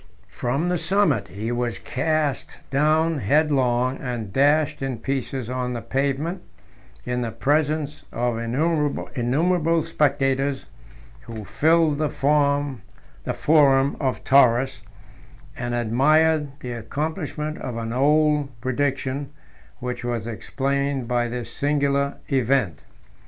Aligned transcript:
18 0.27 0.35
From 0.35 0.69
the 0.69 0.79
summit 0.79 1.27
he 1.27 1.51
was 1.51 1.77
cast 1.77 2.57
down 2.71 3.19
headlong, 3.19 3.97
and 3.99 4.33
dashed 4.33 4.81
in 4.81 4.97
pieces 4.97 5.47
on 5.47 5.73
the 5.73 5.81
pavement, 5.83 6.41
in 7.05 7.21
the 7.21 7.29
presence 7.29 8.05
of 8.11 8.39
innumerable 8.39 9.83
spectators, 9.83 10.65
who 11.27 11.45
filled 11.45 11.99
the 11.99 12.09
forum 12.09 12.81
of 13.27 14.23
Taurus, 14.23 14.81
and 15.55 15.75
admired 15.75 16.47
the 16.61 16.71
accomplishment 16.71 17.59
of 17.59 17.77
an 17.77 17.93
old 17.93 18.49
prediction, 18.59 19.29
which 19.79 20.03
was 20.03 20.25
explained 20.25 21.07
by 21.07 21.27
this 21.27 21.53
singular 21.53 22.15
event. 22.31 22.85